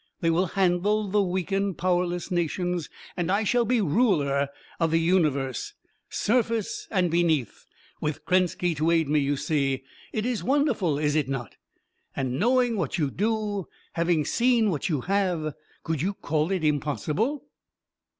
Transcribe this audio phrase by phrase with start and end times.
[0.21, 5.73] They will handle the weakened, powerless nations, and I shall be ruler of the universe,
[6.09, 7.67] surface and beneath,
[8.01, 9.83] with Krenski to aid me, you see.
[10.11, 11.55] It it wonderful, is it not?
[12.15, 15.53] And, knowing what you do, having seen what you have,
[15.83, 17.45] could you call it impossible?"